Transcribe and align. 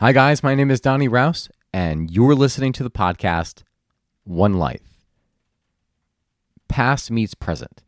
Hi, 0.00 0.12
guys. 0.12 0.44
My 0.44 0.54
name 0.54 0.70
is 0.70 0.80
Donnie 0.80 1.08
Rouse, 1.08 1.48
and 1.72 2.08
you're 2.08 2.36
listening 2.36 2.72
to 2.74 2.84
the 2.84 2.90
podcast 2.90 3.64
One 4.22 4.54
Life 4.54 5.04
Past 6.68 7.10
Meets 7.10 7.34
Present. 7.34 7.82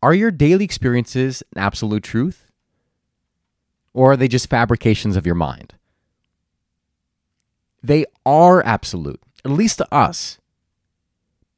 Are 0.00 0.14
your 0.14 0.30
daily 0.30 0.64
experiences 0.64 1.42
an 1.56 1.60
absolute 1.60 2.04
truth? 2.04 2.46
Or 3.92 4.12
are 4.12 4.16
they 4.16 4.28
just 4.28 4.48
fabrications 4.48 5.16
of 5.16 5.26
your 5.26 5.34
mind? 5.34 5.74
They 7.82 8.04
are 8.24 8.64
absolute, 8.64 9.20
at 9.44 9.50
least 9.50 9.78
to 9.78 9.92
us, 9.92 10.38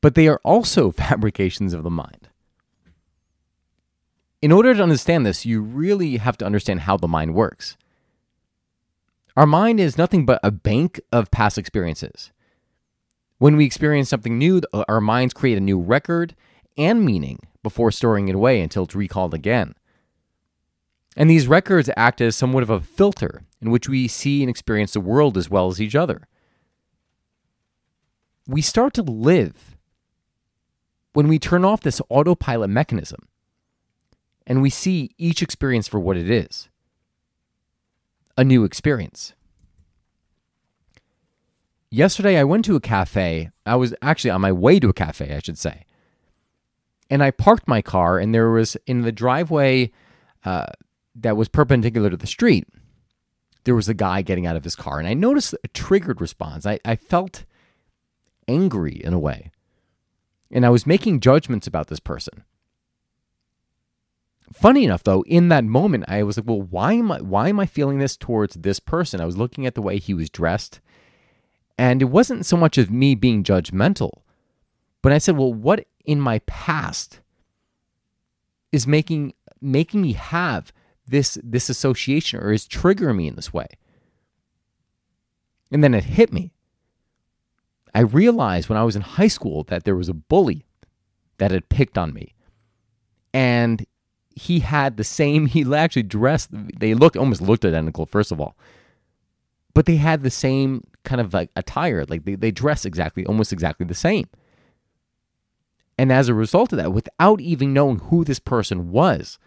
but 0.00 0.14
they 0.14 0.28
are 0.28 0.40
also 0.44 0.90
fabrications 0.92 1.74
of 1.74 1.82
the 1.82 1.90
mind. 1.90 2.30
In 4.40 4.50
order 4.50 4.74
to 4.74 4.82
understand 4.82 5.26
this, 5.26 5.44
you 5.44 5.60
really 5.60 6.16
have 6.16 6.38
to 6.38 6.46
understand 6.46 6.80
how 6.80 6.96
the 6.96 7.06
mind 7.06 7.34
works. 7.34 7.76
Our 9.40 9.46
mind 9.46 9.80
is 9.80 9.96
nothing 9.96 10.26
but 10.26 10.38
a 10.42 10.50
bank 10.50 11.00
of 11.10 11.30
past 11.30 11.56
experiences. 11.56 12.30
When 13.38 13.56
we 13.56 13.64
experience 13.64 14.10
something 14.10 14.36
new, 14.36 14.60
uh, 14.70 14.84
our 14.86 15.00
minds 15.00 15.32
create 15.32 15.56
a 15.56 15.62
new 15.62 15.80
record 15.80 16.36
and 16.76 17.02
meaning 17.02 17.38
before 17.62 17.90
storing 17.90 18.28
it 18.28 18.34
away 18.34 18.60
until 18.60 18.82
it's 18.82 18.94
recalled 18.94 19.32
again. 19.32 19.76
And 21.16 21.30
these 21.30 21.48
records 21.48 21.88
act 21.96 22.20
as 22.20 22.36
somewhat 22.36 22.62
of 22.62 22.68
a 22.68 22.82
filter 22.82 23.44
in 23.62 23.70
which 23.70 23.88
we 23.88 24.08
see 24.08 24.42
and 24.42 24.50
experience 24.50 24.92
the 24.92 25.00
world 25.00 25.38
as 25.38 25.48
well 25.48 25.68
as 25.68 25.80
each 25.80 25.94
other. 25.94 26.28
We 28.46 28.60
start 28.60 28.92
to 28.92 29.02
live 29.02 29.74
when 31.14 31.28
we 31.28 31.38
turn 31.38 31.64
off 31.64 31.80
this 31.80 32.02
autopilot 32.10 32.68
mechanism 32.68 33.26
and 34.46 34.60
we 34.60 34.68
see 34.68 35.12
each 35.16 35.40
experience 35.40 35.88
for 35.88 35.98
what 35.98 36.18
it 36.18 36.28
is 36.28 36.69
a 38.40 38.44
new 38.44 38.64
experience. 38.64 39.34
Yesterday, 41.90 42.38
I 42.38 42.44
went 42.44 42.64
to 42.64 42.74
a 42.74 42.80
cafe. 42.80 43.50
I 43.66 43.76
was 43.76 43.94
actually 44.00 44.30
on 44.30 44.40
my 44.40 44.50
way 44.50 44.80
to 44.80 44.88
a 44.88 44.94
cafe, 44.94 45.36
I 45.36 45.40
should 45.40 45.58
say. 45.58 45.84
And 47.10 47.22
I 47.22 47.32
parked 47.32 47.68
my 47.68 47.82
car, 47.82 48.18
and 48.18 48.34
there 48.34 48.50
was 48.50 48.78
in 48.86 49.02
the 49.02 49.12
driveway 49.12 49.90
uh, 50.46 50.66
that 51.16 51.36
was 51.36 51.48
perpendicular 51.48 52.08
to 52.08 52.16
the 52.16 52.26
street, 52.26 52.66
there 53.64 53.74
was 53.74 53.90
a 53.90 53.94
guy 53.94 54.22
getting 54.22 54.46
out 54.46 54.56
of 54.56 54.64
his 54.64 54.74
car. 54.74 54.98
And 54.98 55.06
I 55.06 55.12
noticed 55.12 55.54
a 55.62 55.68
triggered 55.68 56.22
response. 56.22 56.64
I, 56.64 56.78
I 56.82 56.96
felt 56.96 57.44
angry 58.48 58.94
in 59.04 59.12
a 59.12 59.18
way. 59.18 59.50
And 60.50 60.64
I 60.64 60.70
was 60.70 60.86
making 60.86 61.20
judgments 61.20 61.66
about 61.66 61.88
this 61.88 62.00
person. 62.00 62.44
Funny 64.52 64.84
enough, 64.84 65.04
though, 65.04 65.22
in 65.22 65.48
that 65.48 65.64
moment, 65.64 66.04
I 66.08 66.22
was 66.24 66.36
like, 66.36 66.46
"Well, 66.46 66.62
why 66.62 66.94
am 66.94 67.12
I? 67.12 67.20
Why 67.20 67.48
am 67.48 67.60
I 67.60 67.66
feeling 67.66 67.98
this 67.98 68.16
towards 68.16 68.56
this 68.56 68.80
person?" 68.80 69.20
I 69.20 69.24
was 69.24 69.38
looking 69.38 69.64
at 69.64 69.74
the 69.74 69.82
way 69.82 69.98
he 69.98 70.12
was 70.12 70.28
dressed, 70.28 70.80
and 71.78 72.02
it 72.02 72.06
wasn't 72.06 72.44
so 72.46 72.56
much 72.56 72.76
of 72.76 72.90
me 72.90 73.14
being 73.14 73.44
judgmental, 73.44 74.22
but 75.02 75.12
I 75.12 75.18
said, 75.18 75.36
"Well, 75.36 75.54
what 75.54 75.86
in 76.04 76.20
my 76.20 76.40
past 76.40 77.20
is 78.72 78.86
making 78.86 79.34
making 79.60 80.02
me 80.02 80.14
have 80.14 80.72
this 81.06 81.38
this 81.44 81.70
association, 81.70 82.40
or 82.40 82.50
is 82.50 82.66
triggering 82.66 83.16
me 83.16 83.28
in 83.28 83.36
this 83.36 83.52
way?" 83.52 83.68
And 85.70 85.84
then 85.84 85.94
it 85.94 86.04
hit 86.04 86.32
me. 86.32 86.52
I 87.94 88.00
realized 88.00 88.68
when 88.68 88.78
I 88.78 88.82
was 88.84 88.96
in 88.96 89.02
high 89.02 89.28
school 89.28 89.62
that 89.64 89.84
there 89.84 89.96
was 89.96 90.08
a 90.08 90.14
bully 90.14 90.66
that 91.38 91.52
had 91.52 91.68
picked 91.68 91.96
on 91.96 92.12
me, 92.12 92.34
and 93.32 93.86
he 94.40 94.60
had 94.60 94.96
the 94.96 95.04
same 95.04 95.44
he 95.44 95.62
actually 95.74 96.02
dressed 96.02 96.48
they 96.50 96.94
looked 96.94 97.14
almost 97.14 97.42
looked 97.42 97.64
identical 97.64 98.06
first 98.06 98.32
of 98.32 98.40
all. 98.40 98.56
But 99.74 99.84
they 99.84 99.96
had 99.96 100.22
the 100.22 100.30
same 100.30 100.82
kind 101.04 101.20
of 101.20 101.34
like 101.34 101.50
attire 101.56 102.06
like 102.08 102.24
they, 102.24 102.36
they 102.36 102.50
dress 102.50 102.86
exactly 102.86 103.26
almost 103.26 103.52
exactly 103.52 103.84
the 103.84 103.94
same. 103.94 104.28
And 105.98 106.10
as 106.10 106.30
a 106.30 106.34
result 106.34 106.72
of 106.72 106.78
that 106.78 106.94
without 106.94 107.42
even 107.42 107.74
knowing 107.74 107.98
who 107.98 108.24
this 108.24 108.38
person 108.38 108.90
was 108.90 109.38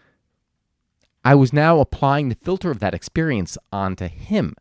i 1.24 1.34
was 1.34 1.52
now 1.52 1.80
applying 1.80 2.28
the 2.28 2.36
filter 2.36 2.70
of 2.70 2.78
that 2.78 2.94
experience 2.94 3.58
onto 3.72 4.06
him. 4.06 4.54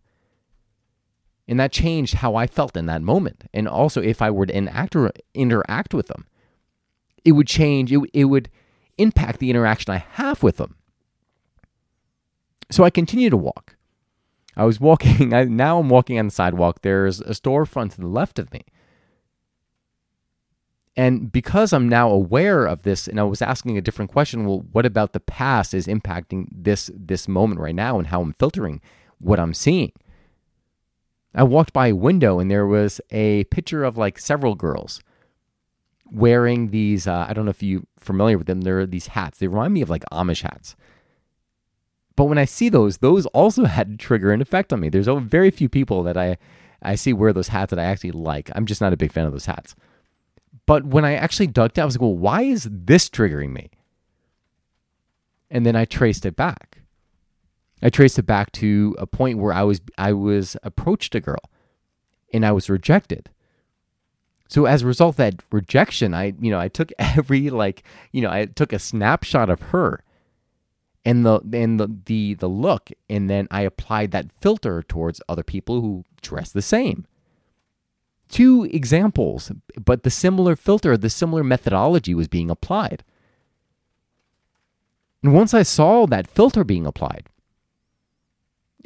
And 1.47 1.59
that 1.59 1.71
changed 1.71 2.15
how 2.15 2.33
i 2.33 2.47
felt 2.47 2.75
in 2.75 2.87
that 2.87 3.03
moment. 3.03 3.43
And 3.53 3.67
also 3.67 4.01
if 4.01 4.19
i 4.19 4.31
were 4.31 4.47
to 4.47 4.55
interact, 4.55 5.21
interact 5.35 5.93
with 5.93 6.07
them 6.07 6.25
it 7.23 7.33
would 7.33 7.47
change 7.47 7.93
it, 7.93 7.99
it 8.13 8.25
would 8.25 8.49
impact 8.97 9.39
the 9.39 9.49
interaction 9.49 9.93
I 9.93 10.05
have 10.11 10.43
with 10.43 10.57
them. 10.57 10.75
So 12.71 12.83
I 12.83 12.89
continue 12.89 13.29
to 13.29 13.37
walk. 13.37 13.75
I 14.55 14.65
was 14.65 14.79
walking, 14.79 15.33
I, 15.35 15.45
now 15.45 15.79
I'm 15.79 15.89
walking 15.89 16.19
on 16.19 16.25
the 16.25 16.31
sidewalk. 16.31 16.81
There's 16.81 17.21
a 17.21 17.31
storefront 17.31 17.91
to 17.95 18.01
the 18.01 18.07
left 18.07 18.39
of 18.39 18.51
me. 18.51 18.65
And 20.95 21.31
because 21.31 21.73
I'm 21.73 21.89
now 21.89 22.09
aware 22.09 22.65
of 22.65 22.83
this, 22.83 23.07
and 23.07 23.19
I 23.19 23.23
was 23.23 23.41
asking 23.41 23.77
a 23.77 23.81
different 23.81 24.11
question, 24.11 24.45
well, 24.45 24.63
what 24.71 24.85
about 24.85 25.13
the 25.13 25.19
past 25.19 25.73
is 25.73 25.87
impacting 25.87 26.47
this 26.51 26.91
this 26.93 27.27
moment 27.27 27.59
right 27.59 27.73
now 27.73 27.97
and 27.97 28.07
how 28.07 28.21
I'm 28.21 28.33
filtering 28.33 28.79
what 29.17 29.39
I'm 29.39 29.55
seeing? 29.55 29.91
I 31.33 31.41
walked 31.43 31.73
by 31.73 31.87
a 31.87 31.95
window 31.95 32.39
and 32.39 32.51
there 32.51 32.67
was 32.67 33.01
a 33.09 33.45
picture 33.45 33.83
of 33.83 33.97
like 33.97 34.19
several 34.19 34.53
girls 34.53 35.01
wearing 36.13 36.69
these. 36.69 37.07
Uh, 37.07 37.25
I 37.27 37.33
don't 37.33 37.45
know 37.45 37.51
if 37.51 37.63
you're 37.63 37.81
familiar 37.97 38.37
with 38.37 38.47
them. 38.47 38.61
They're 38.61 38.85
these 38.85 39.07
hats. 39.07 39.39
They 39.39 39.47
remind 39.47 39.73
me 39.73 39.81
of 39.81 39.89
like 39.89 40.03
Amish 40.11 40.43
hats. 40.43 40.75
But 42.15 42.25
when 42.25 42.37
I 42.37 42.45
see 42.45 42.69
those, 42.69 42.99
those 42.99 43.25
also 43.27 43.65
had 43.77 43.99
trigger 43.99 44.31
an 44.31 44.41
effect 44.41 44.71
on 44.71 44.79
me. 44.79 44.89
There's 44.89 45.07
very 45.07 45.51
few 45.51 45.67
people 45.67 46.03
that 46.03 46.17
I 46.17 46.37
I 46.81 46.95
see 46.95 47.13
wear 47.13 47.33
those 47.33 47.47
hats 47.47 47.71
that 47.71 47.79
I 47.79 47.85
actually 47.85 48.11
like. 48.11 48.49
I'm 48.53 48.65
just 48.65 48.81
not 48.81 48.93
a 48.93 48.97
big 48.97 49.11
fan 49.11 49.25
of 49.25 49.31
those 49.31 49.45
hats. 49.45 49.75
But 50.65 50.85
when 50.85 51.05
I 51.05 51.13
actually 51.13 51.47
dug 51.47 51.73
down, 51.73 51.83
I 51.83 51.85
was 51.85 51.95
like, 51.95 52.01
well, 52.01 52.15
why 52.15 52.43
is 52.43 52.67
this 52.69 53.09
triggering 53.09 53.51
me? 53.51 53.71
And 55.49 55.65
then 55.65 55.75
I 55.75 55.85
traced 55.85 56.25
it 56.25 56.35
back. 56.35 56.79
I 57.81 57.89
traced 57.89 58.17
it 58.17 58.25
back 58.25 58.51
to 58.53 58.95
a 58.97 59.05
point 59.05 59.39
where 59.39 59.53
I 59.53 59.63
was 59.63 59.81
I 59.97 60.13
was 60.13 60.55
approached 60.63 61.15
a 61.15 61.19
girl 61.19 61.51
and 62.33 62.45
I 62.45 62.51
was 62.51 62.69
rejected. 62.69 63.29
So 64.47 64.65
as 64.65 64.83
a 64.83 64.87
result 64.87 65.13
of 65.13 65.17
that 65.17 65.43
rejection, 65.51 66.13
I 66.13 66.33
you 66.39 66.51
know 66.51 66.59
I 66.59 66.67
took 66.67 66.91
every 66.99 67.49
like 67.49 67.83
you 68.11 68.21
know 68.21 68.29
I 68.29 68.45
took 68.45 68.73
a 68.73 68.79
snapshot 68.79 69.49
of 69.49 69.61
her 69.61 70.03
and 71.05 71.25
the 71.25 71.41
and 71.53 71.79
the 71.79 71.95
the, 72.05 72.33
the 72.35 72.49
look, 72.49 72.89
and 73.09 73.29
then 73.29 73.47
I 73.51 73.61
applied 73.61 74.11
that 74.11 74.31
filter 74.39 74.83
towards 74.83 75.21
other 75.27 75.43
people 75.43 75.81
who 75.81 76.03
dress 76.21 76.51
the 76.51 76.61
same. 76.61 77.05
Two 78.29 78.63
examples, 78.71 79.51
but 79.83 80.03
the 80.03 80.09
similar 80.09 80.55
filter, 80.55 80.97
the 80.97 81.09
similar 81.09 81.43
methodology 81.43 82.15
was 82.15 82.27
being 82.27 82.49
applied. 82.49 83.03
And 85.21 85.33
once 85.33 85.53
I 85.53 85.63
saw 85.63 86.05
that 86.07 86.27
filter 86.27 86.63
being 86.63 86.85
applied, 86.85 87.29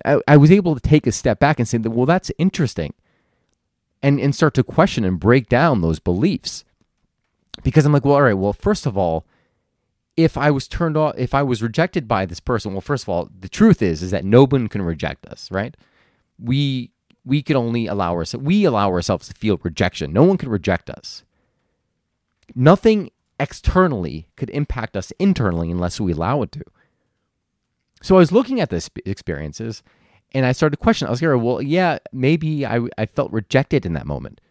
I, 0.03 0.19
I 0.27 0.37
was 0.37 0.51
able 0.51 0.75
to 0.75 0.81
take 0.81 1.07
a 1.07 1.11
step 1.11 1.39
back 1.39 1.59
and 1.59 1.67
say, 1.67 1.77
well, 1.77 2.05
that's 2.05 2.31
interesting 2.37 2.93
and, 4.01 4.19
and 4.19 4.35
start 4.35 4.53
to 4.55 4.63
question 4.63 5.03
and 5.03 5.19
break 5.19 5.49
down 5.49 5.81
those 5.81 5.99
beliefs. 5.99 6.63
Because 7.63 7.85
I'm 7.85 7.93
like, 7.93 8.05
well, 8.05 8.15
all 8.15 8.21
right, 8.21 8.33
well, 8.33 8.53
first 8.53 8.85
of 8.85 8.97
all, 8.97 9.25
if 10.15 10.37
I 10.37 10.51
was 10.51 10.67
turned 10.67 10.97
off, 10.97 11.13
if 11.17 11.33
I 11.33 11.43
was 11.43 11.61
rejected 11.61 12.07
by 12.07 12.25
this 12.25 12.39
person, 12.39 12.73
well, 12.73 12.81
first 12.81 13.03
of 13.03 13.09
all, 13.09 13.29
the 13.39 13.49
truth 13.49 13.81
is, 13.81 14.01
is 14.01 14.11
that 14.11 14.25
no 14.25 14.45
one 14.45 14.67
can 14.67 14.81
reject 14.81 15.25
us, 15.27 15.49
right? 15.51 15.77
We 16.39 16.91
we 17.23 17.43
could 17.43 17.55
only 17.55 17.87
allow 17.87 18.13
ourselves 18.13 18.45
we 18.45 18.63
allow 18.63 18.89
ourselves 18.89 19.27
to 19.27 19.33
feel 19.33 19.59
rejection. 19.61 20.13
No 20.13 20.23
one 20.23 20.37
can 20.37 20.49
reject 20.49 20.89
us. 20.89 21.23
Nothing 22.55 23.11
externally 23.39 24.27
could 24.35 24.49
impact 24.49 24.97
us 24.97 25.11
internally 25.19 25.69
unless 25.69 25.99
we 25.99 26.13
allow 26.13 26.41
it 26.41 26.51
to. 26.53 26.63
So 28.01 28.15
I 28.15 28.19
was 28.19 28.31
looking 28.31 28.59
at 28.59 28.69
this 28.69 28.89
experiences 29.05 29.83
and 30.33 30.45
I 30.45 30.51
started 30.51 30.75
to 30.77 30.83
question. 30.83 31.07
I 31.07 31.11
was 31.11 31.21
like, 31.21 31.41
well, 31.41 31.61
yeah, 31.61 31.99
maybe 32.11 32.65
I, 32.65 32.81
I 32.97 33.05
felt 33.05 33.31
rejected 33.31 33.85
in 33.85 33.93
that 33.93 34.05
moment. 34.05 34.41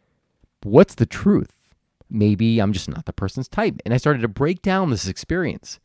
But 0.60 0.70
what's 0.70 0.94
the 0.94 1.06
truth? 1.06 1.52
Maybe 2.08 2.60
I'm 2.60 2.72
just 2.72 2.88
not 2.88 3.04
the 3.04 3.12
person's 3.12 3.48
type. 3.48 3.80
And 3.84 3.92
I 3.92 3.96
started 3.96 4.22
to 4.22 4.28
break 4.28 4.62
down 4.62 4.90
this 4.90 5.08
experience 5.08 5.80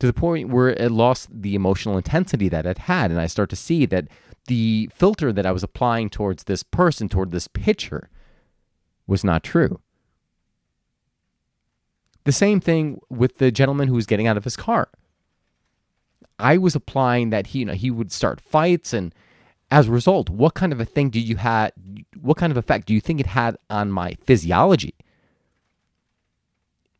to 0.00 0.06
the 0.06 0.12
point 0.12 0.48
where 0.48 0.70
it 0.70 0.90
lost 0.90 1.28
the 1.32 1.54
emotional 1.54 1.96
intensity 1.96 2.48
that 2.48 2.66
it 2.66 2.78
had. 2.78 3.10
And 3.10 3.20
I 3.20 3.26
start 3.26 3.50
to 3.50 3.56
see 3.56 3.86
that 3.86 4.08
the 4.46 4.90
filter 4.92 5.32
that 5.32 5.46
I 5.46 5.52
was 5.52 5.62
applying 5.62 6.10
towards 6.10 6.44
this 6.44 6.62
person, 6.62 7.08
toward 7.08 7.30
this 7.30 7.48
picture, 7.48 8.10
was 9.06 9.22
not 9.22 9.44
true. 9.44 9.80
The 12.24 12.32
same 12.32 12.60
thing 12.60 13.00
with 13.08 13.38
the 13.38 13.50
gentleman 13.50 13.88
who 13.88 13.94
was 13.94 14.06
getting 14.06 14.26
out 14.26 14.36
of 14.36 14.44
his 14.44 14.56
car. 14.56 14.88
I 16.42 16.58
was 16.58 16.74
applying 16.74 17.30
that 17.30 17.48
he, 17.48 17.60
you 17.60 17.64
know, 17.64 17.72
he 17.72 17.90
would 17.90 18.12
start 18.12 18.40
fights, 18.40 18.92
and 18.92 19.14
as 19.70 19.88
a 19.88 19.92
result, 19.92 20.28
what 20.28 20.54
kind 20.54 20.72
of 20.72 20.80
a 20.80 20.84
thing 20.84 21.08
do 21.08 21.20
you 21.20 21.36
had? 21.36 21.72
What 22.20 22.36
kind 22.36 22.50
of 22.50 22.56
effect 22.56 22.86
do 22.86 22.94
you 22.94 23.00
think 23.00 23.20
it 23.20 23.26
had 23.26 23.56
on 23.70 23.90
my 23.90 24.16
physiology? 24.22 24.94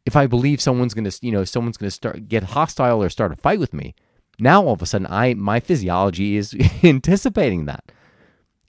If 0.06 0.17
I 0.17 0.27
believe 0.27 0.61
someone's 0.61 0.94
going 0.94 1.09
to, 1.09 1.19
you 1.21 1.31
know, 1.31 1.44
someone's 1.44 1.77
to 1.77 1.91
start 1.91 2.29
get 2.29 2.43
hostile 2.43 3.03
or 3.03 3.09
start 3.09 3.33
a 3.33 3.37
fight 3.37 3.61
with 3.61 3.75
me, 3.75 3.94
Now 4.39 4.65
all 4.65 4.73
of 4.73 4.83
a 4.83 4.87
sudden 4.87 5.06
I 5.11 5.35
my 5.35 5.61
physiology 5.61 6.37
is 6.37 6.56
anticipating 6.83 7.67
that. 7.67 7.93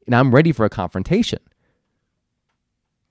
And 0.06 0.14
I'm 0.16 0.36
ready 0.36 0.52
for 0.52 0.66
a 0.66 0.69
confrontation. 0.69 1.40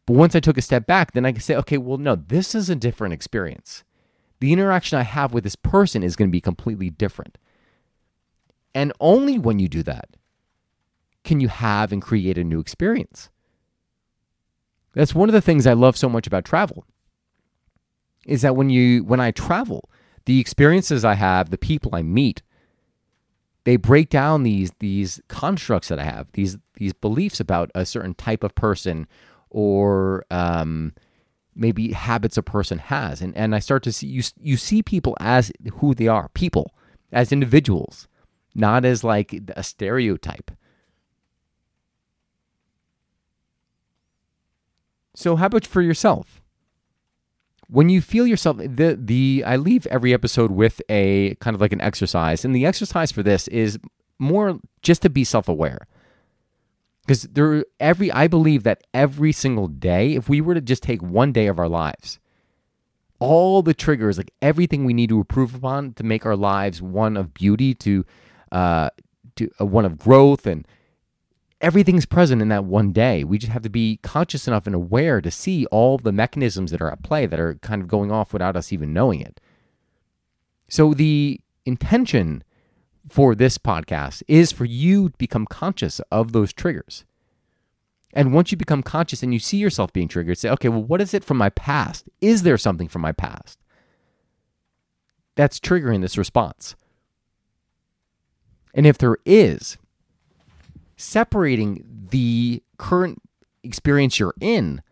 But 0.06 0.16
once 0.16 0.34
I 0.34 0.40
took 0.40 0.58
a 0.58 0.62
step 0.62 0.86
back, 0.86 1.12
then 1.12 1.24
I 1.24 1.32
could 1.32 1.42
say, 1.42 1.54
okay, 1.56 1.78
well, 1.78 1.96
no, 1.96 2.16
this 2.16 2.54
is 2.54 2.68
a 2.68 2.74
different 2.74 3.14
experience. 3.14 3.84
The 4.40 4.52
interaction 4.52 4.98
I 4.98 5.02
have 5.02 5.32
with 5.32 5.44
this 5.44 5.56
person 5.56 6.02
is 6.02 6.16
going 6.16 6.28
to 6.28 6.32
be 6.32 6.40
completely 6.40 6.90
different. 6.90 7.38
And 8.74 8.92
only 9.00 9.38
when 9.38 9.58
you 9.58 9.68
do 9.68 9.82
that 9.82 10.08
can 11.24 11.40
you 11.40 11.48
have 11.48 11.92
and 11.92 12.02
create 12.02 12.38
a 12.38 12.44
new 12.44 12.58
experience. 12.60 13.30
That's 14.94 15.14
one 15.14 15.28
of 15.28 15.32
the 15.32 15.40
things 15.40 15.66
I 15.66 15.72
love 15.72 15.96
so 15.96 16.08
much 16.08 16.26
about 16.26 16.44
travel. 16.44 16.84
Is 18.26 18.42
that 18.42 18.56
when 18.56 18.70
you 18.70 19.04
when 19.04 19.20
I 19.20 19.30
travel, 19.30 19.90
the 20.26 20.38
experiences 20.38 21.04
I 21.04 21.14
have, 21.14 21.50
the 21.50 21.58
people 21.58 21.94
I 21.94 22.02
meet, 22.02 22.42
they 23.64 23.76
break 23.76 24.10
down 24.10 24.42
these 24.42 24.70
these 24.78 25.20
constructs 25.28 25.88
that 25.88 25.98
I 25.98 26.04
have, 26.04 26.28
these 26.32 26.58
these 26.74 26.92
beliefs 26.92 27.40
about 27.40 27.70
a 27.74 27.84
certain 27.84 28.14
type 28.14 28.44
of 28.44 28.54
person 28.54 29.06
or 29.50 30.24
um, 30.30 30.94
maybe 31.54 31.92
habits 31.92 32.36
a 32.36 32.42
person 32.42 32.78
has, 32.78 33.20
and 33.20 33.36
and 33.36 33.54
I 33.54 33.58
start 33.58 33.82
to 33.84 33.92
see 33.92 34.06
you 34.06 34.22
you 34.40 34.56
see 34.56 34.82
people 34.82 35.16
as 35.20 35.50
who 35.74 35.94
they 35.94 36.08
are, 36.08 36.28
people 36.28 36.74
as 37.12 37.32
individuals, 37.32 38.06
not 38.54 38.84
as 38.84 39.02
like 39.04 39.38
a 39.56 39.62
stereotype. 39.62 40.50
So 45.14 45.36
how 45.36 45.46
about 45.46 45.66
for 45.66 45.82
yourself? 45.82 46.40
When 47.68 47.88
you 47.88 48.00
feel 48.00 48.26
yourself 48.26 48.58
the 48.58 48.98
the 49.00 49.44
I 49.46 49.56
leave 49.56 49.86
every 49.86 50.12
episode 50.12 50.50
with 50.50 50.82
a 50.88 51.36
kind 51.36 51.54
of 51.54 51.60
like 51.60 51.72
an 51.72 51.80
exercise, 51.80 52.44
and 52.44 52.54
the 52.54 52.66
exercise 52.66 53.12
for 53.12 53.22
this 53.22 53.48
is 53.48 53.78
more 54.18 54.58
just 54.82 55.02
to 55.02 55.10
be 55.10 55.24
self-aware 55.24 55.86
because 57.02 57.22
there 57.24 57.64
every 57.80 58.10
I 58.12 58.28
believe 58.28 58.62
that 58.62 58.84
every 58.94 59.32
single 59.32 59.68
day, 59.68 60.14
if 60.14 60.28
we 60.28 60.40
were 60.40 60.54
to 60.54 60.60
just 60.60 60.82
take 60.82 61.02
one 61.02 61.32
day 61.32 61.46
of 61.46 61.58
our 61.58 61.68
lives, 61.68 62.18
all 63.18 63.62
the 63.62 63.74
triggers, 63.74 64.18
like 64.18 64.32
everything 64.40 64.84
we 64.84 64.94
need 64.94 65.08
to 65.08 65.18
improve 65.18 65.54
upon 65.54 65.94
to 65.94 66.04
make 66.04 66.24
our 66.24 66.36
lives 66.36 66.80
one 66.80 67.16
of 67.16 67.34
beauty, 67.34 67.74
to 67.74 68.04
uh, 68.52 68.90
to 69.36 69.50
uh, 69.60 69.66
one 69.66 69.84
of 69.84 69.98
growth, 69.98 70.46
and 70.46 70.68
everything's 71.60 72.06
present 72.06 72.40
in 72.40 72.48
that 72.48 72.64
one 72.64 72.92
day. 72.92 73.24
We 73.24 73.38
just 73.38 73.52
have 73.52 73.62
to 73.62 73.70
be 73.70 73.98
conscious 74.02 74.46
enough 74.46 74.66
and 74.66 74.74
aware 74.74 75.20
to 75.20 75.30
see 75.30 75.66
all 75.66 75.98
the 75.98 76.12
mechanisms 76.12 76.70
that 76.70 76.80
are 76.80 76.92
at 76.92 77.02
play 77.02 77.26
that 77.26 77.40
are 77.40 77.54
kind 77.56 77.82
of 77.82 77.88
going 77.88 78.12
off 78.12 78.32
without 78.32 78.56
us 78.56 78.72
even 78.72 78.92
knowing 78.92 79.20
it. 79.20 79.40
So 80.68 80.94
the 80.94 81.40
intention 81.66 82.44
for 83.08 83.34
this 83.34 83.58
podcast 83.58 84.22
is 84.28 84.52
for 84.52 84.64
you 84.64 85.08
to 85.08 85.18
become 85.18 85.46
conscious 85.46 86.00
of 86.10 86.32
those 86.32 86.52
triggers. 86.52 87.04
And 88.12 88.34
once 88.34 88.50
you 88.52 88.58
become 88.58 88.82
conscious 88.82 89.22
and 89.22 89.32
you 89.32 89.38
see 89.38 89.56
yourself 89.56 89.92
being 89.92 90.08
triggered, 90.08 90.38
say, 90.38 90.50
okay, 90.50 90.68
well, 90.68 90.82
what 90.82 91.00
is 91.00 91.14
it 91.14 91.24
from 91.24 91.38
my 91.38 91.48
past? 91.50 92.08
Is 92.20 92.42
there 92.42 92.58
something 92.58 92.88
from 92.88 93.02
my 93.02 93.12
past 93.12 93.58
that's 95.34 95.58
triggering 95.58 96.02
this 96.02 96.18
response? 96.18 96.76
And 98.74 98.86
if 98.86 98.98
there 98.98 99.16
is, 99.24 99.76
separating 100.96 101.84
the 102.10 102.62
current 102.78 103.20
experience 103.62 104.18
you're 104.18 104.34
in 104.40 104.82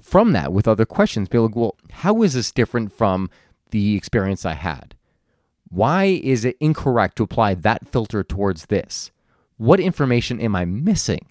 from 0.00 0.32
that 0.32 0.52
with 0.52 0.66
other 0.66 0.84
questions, 0.84 1.28
be 1.28 1.38
like, 1.38 1.56
well, 1.56 1.76
how 1.90 2.22
is 2.22 2.34
this 2.34 2.50
different 2.50 2.92
from 2.92 3.30
the 3.70 3.94
experience 3.96 4.44
I 4.44 4.54
had? 4.54 4.94
Why 5.68 6.04
is 6.04 6.44
it 6.44 6.56
incorrect 6.60 7.16
to 7.16 7.22
apply 7.22 7.54
that 7.54 7.88
filter 7.88 8.22
towards 8.22 8.66
this? 8.66 9.10
What 9.56 9.80
information 9.80 10.40
am 10.40 10.54
I 10.56 10.64
missing? 10.64 11.26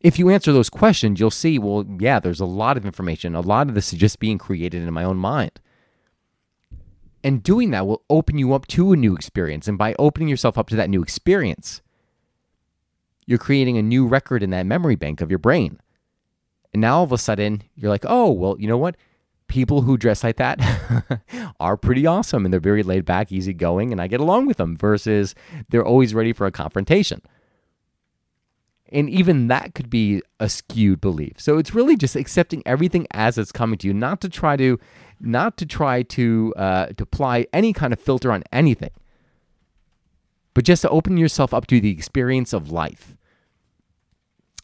If 0.00 0.18
you 0.18 0.30
answer 0.30 0.52
those 0.52 0.70
questions, 0.70 1.20
you'll 1.20 1.30
see, 1.30 1.58
well, 1.58 1.84
yeah, 2.00 2.18
there's 2.18 2.40
a 2.40 2.46
lot 2.46 2.76
of 2.76 2.86
information. 2.86 3.34
A 3.34 3.40
lot 3.40 3.68
of 3.68 3.74
this 3.74 3.92
is 3.92 3.98
just 3.98 4.18
being 4.20 4.38
created 4.38 4.82
in 4.82 4.94
my 4.94 5.04
own 5.04 5.16
mind. 5.16 5.60
And 7.24 7.42
doing 7.42 7.70
that 7.70 7.86
will 7.86 8.02
open 8.08 8.38
you 8.38 8.52
up 8.54 8.66
to 8.68 8.92
a 8.92 8.96
new 8.96 9.14
experience. 9.14 9.66
And 9.66 9.76
by 9.76 9.94
opening 9.98 10.28
yourself 10.28 10.56
up 10.56 10.68
to 10.68 10.76
that 10.76 10.90
new 10.90 11.02
experience, 11.02 11.82
you're 13.26 13.38
creating 13.38 13.76
a 13.76 13.82
new 13.82 14.06
record 14.06 14.42
in 14.42 14.50
that 14.50 14.66
memory 14.66 14.96
bank 14.96 15.20
of 15.20 15.30
your 15.30 15.38
brain. 15.38 15.80
And 16.72 16.80
now 16.80 16.98
all 16.98 17.04
of 17.04 17.12
a 17.12 17.18
sudden, 17.18 17.62
you're 17.74 17.90
like, 17.90 18.04
oh, 18.06 18.30
well, 18.30 18.56
you 18.58 18.68
know 18.68 18.78
what? 18.78 18.96
people 19.48 19.82
who 19.82 19.96
dress 19.96 20.22
like 20.22 20.36
that 20.36 20.60
are 21.60 21.76
pretty 21.76 22.06
awesome 22.06 22.44
and 22.44 22.52
they're 22.52 22.60
very 22.60 22.82
laid 22.82 23.04
back, 23.04 23.32
easygoing, 23.32 23.90
and 23.90 24.00
I 24.00 24.06
get 24.06 24.20
along 24.20 24.46
with 24.46 24.58
them 24.58 24.76
versus 24.76 25.34
they're 25.70 25.84
always 25.84 26.14
ready 26.14 26.32
for 26.32 26.46
a 26.46 26.52
confrontation. 26.52 27.22
And 28.90 29.10
even 29.10 29.48
that 29.48 29.74
could 29.74 29.90
be 29.90 30.22
a 30.38 30.48
skewed 30.48 31.00
belief. 31.00 31.40
So 31.40 31.58
it's 31.58 31.74
really 31.74 31.96
just 31.96 32.16
accepting 32.16 32.62
everything 32.64 33.06
as 33.10 33.36
it's 33.36 33.52
coming 33.52 33.78
to 33.78 33.86
you, 33.86 33.92
not 33.92 34.20
to 34.22 34.28
try 34.28 34.56
to, 34.56 34.78
not 35.20 35.56
to 35.58 35.66
try 35.66 36.02
to 36.02 36.54
uh, 36.56 36.86
to 36.86 37.02
apply 37.02 37.46
any 37.52 37.72
kind 37.72 37.92
of 37.92 38.00
filter 38.00 38.32
on 38.32 38.44
anything, 38.52 38.90
but 40.54 40.64
just 40.64 40.82
to 40.82 40.90
open 40.90 41.16
yourself 41.16 41.52
up 41.52 41.66
to 41.68 41.80
the 41.80 41.90
experience 41.90 42.52
of 42.52 42.70
life 42.70 43.16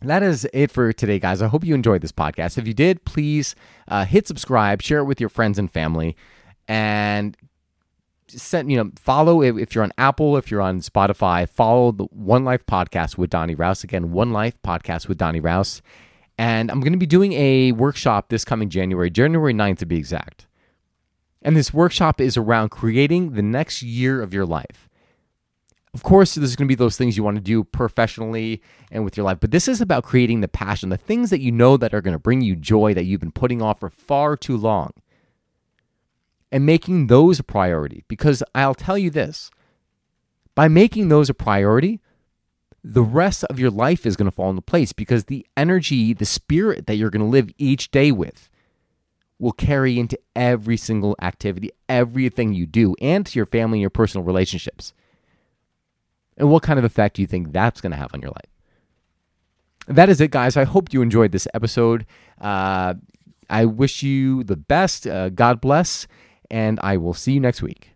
that 0.09 0.23
is 0.23 0.47
it 0.53 0.71
for 0.71 0.93
today, 0.93 1.19
guys. 1.19 1.43
I 1.43 1.49
hope 1.49 1.65
you 1.65 1.75
enjoyed 1.75 2.03
this 2.03 2.13
podcast. 2.13 2.59
If 2.59 2.67
you 2.67 2.75
did, 2.75 3.05
please 3.05 3.55
uh, 3.89 4.05
hit 4.05 4.27
subscribe, 4.27 4.83
share 4.83 4.99
it 4.99 5.05
with 5.05 5.21
your 5.21 5.29
friends 5.29 5.59
and 5.59 5.71
family, 5.71 6.17
and 6.69 7.37
send 8.29 8.71
you 8.71 8.77
know 8.77 8.91
follow 8.97 9.43
if, 9.43 9.57
if 9.57 9.75
you're 9.75 9.85
on 9.85 9.93
Apple, 9.99 10.37
if 10.37 10.51
you're 10.51 10.63
on 10.63 10.81
Spotify, 10.81 11.49
follow 11.49 11.93
the 11.93 12.05
One 12.05 12.45
Life 12.45 12.67
podcast 12.67 13.17
with 13.17 13.31
Donnie 13.31 13.55
Rouse. 13.55 13.85
Again, 13.85 14.13
One 14.13 14.33
Life 14.33 14.61
podcast 14.63 15.09
with 15.09 15.19
Donnie 15.19 15.41
Rouse. 15.41 15.83
And 16.37 16.71
I'm 16.71 16.81
going 16.81 16.93
to 16.93 16.99
be 16.99 17.07
doing 17.07 17.33
a 17.35 17.73
workshop 17.73 18.29
this 18.29 18.45
coming 18.45 18.69
January, 18.69 19.11
January 19.11 19.55
9th 19.55 19.79
to 19.79 19.87
be 19.87 19.97
exact. 19.97 20.47
And 21.43 21.57
this 21.57 21.73
workshop 21.73 22.21
is 22.21 22.37
around 22.37 22.71
creating 22.71 23.33
the 23.33 23.43
next 23.43 23.83
year 23.83 24.23
of 24.23 24.35
your 24.35 24.47
life. 24.47 24.89
Of 25.93 26.03
course, 26.03 26.35
there's 26.35 26.57
going 26.57 26.67
to 26.67 26.73
be 26.73 26.75
those 26.75 26.97
things 26.97 27.17
you 27.17 27.23
want 27.23 27.37
to 27.37 27.41
do 27.41 27.63
professionally 27.63 28.61
and 28.91 29.05
with 29.05 29.17
your 29.17 29.23
life, 29.23 29.39
but 29.39 29.53
this 29.53 29.69
is 29.69 29.81
about 29.81 30.03
creating 30.03 30.41
the 30.41 30.49
passion, 30.49 30.89
the 30.89 30.97
things 30.97 31.31
that 31.31 31.41
you 31.41 31.53
know 31.53 31.77
that 31.77 31.95
are 31.95 32.01
going 32.01 32.15
to 32.15 32.19
bring 32.19 32.41
you 32.41 32.57
joy 32.57 32.95
that 32.95 33.05
you've 33.05 33.21
been 33.21 33.31
putting 33.31 33.63
off 33.63 33.79
for 33.79 33.91
far 33.91 34.37
too 34.37 34.57
long, 34.57 34.91
and 36.51 36.67
making 36.67 37.07
those 37.07 37.39
a 37.39 37.45
priority. 37.45 38.05
Because 38.09 38.43
I'll 38.57 38.75
tell 38.75 38.99
you 38.99 39.09
this 39.09 39.53
by 40.57 40.67
making 40.67 41.11
those 41.11 41.31
a 41.31 41.35
priority, 41.35 42.01
the 42.87 43.03
rest 43.03 43.45
of 43.45 43.59
your 43.59 43.71
life 43.71 44.05
is 44.05 44.15
going 44.15 44.31
to 44.31 44.35
fall 44.35 44.51
into 44.51 44.61
place 44.61 44.93
because 44.93 45.25
the 45.25 45.47
energy, 45.57 46.13
the 46.13 46.27
spirit 46.27 46.87
that 46.87 46.97
you're 46.97 47.09
going 47.09 47.25
to 47.25 47.29
live 47.29 47.49
each 47.57 47.91
day 47.91 48.13
with 48.13 48.51
will 49.39 49.53
carry 49.53 49.99
into 49.99 50.19
every 50.37 50.77
single 50.77 51.17
activity, 51.23 51.71
everything 51.89 52.53
you 52.53 52.67
do, 52.67 52.95
and 53.01 53.25
to 53.25 53.39
your 53.39 53.47
family 53.47 53.79
and 53.79 53.81
your 53.81 53.91
personal 53.91 54.23
relationships. 54.23 54.93
And 56.37 56.51
what 56.51 56.63
kind 56.63 56.79
of 56.79 56.85
effect 56.85 57.17
do 57.17 57.23
you 57.23 57.27
think 57.27 57.53
that's 57.53 57.81
going 57.81 57.93
to 57.93 57.97
have 57.97 58.11
on 58.13 58.21
your 58.21 58.31
life? 58.31 58.51
That 59.87 60.11
is 60.11 60.21
it, 60.21 60.31
guys. 60.31 60.57
I 60.57 60.65
hope 60.65 60.93
you 60.93 61.01
enjoyed 61.01 61.33
this 61.33 61.49
episode. 61.55 62.05
Uh, 62.39 62.95
I 63.49 63.65
wish 63.65 64.03
you 64.03 64.45
the 64.45 64.57
best. 64.57 65.07
Uh, 65.07 65.31
God 65.31 65.61
bless. 65.61 66.07
And 66.51 66.79
I 66.83 66.99
will 66.99 67.15
see 67.15 67.33
you 67.33 67.41
next 67.41 67.63
week. 67.63 67.94